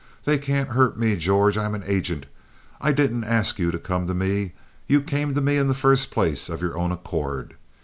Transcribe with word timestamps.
They 0.25 0.39
can't 0.39 0.69
hurt 0.69 0.97
me, 0.97 1.15
George. 1.15 1.59
I'm 1.59 1.75
an 1.75 1.83
agent. 1.85 2.25
I 2.81 2.91
didn't 2.91 3.23
ask 3.23 3.59
you 3.59 3.69
to 3.69 3.77
come 3.77 4.07
to 4.07 4.15
me. 4.15 4.53
You 4.87 4.99
came 5.01 5.35
to 5.35 5.41
me 5.41 5.57
in 5.57 5.67
the 5.67 5.75
first 5.75 6.09
place 6.09 6.49
of 6.49 6.59
your 6.59 6.75
own 6.75 6.91
accord. 6.91 7.55